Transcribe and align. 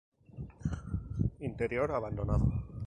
Interior 1.49 1.89
abandonado. 1.93 2.47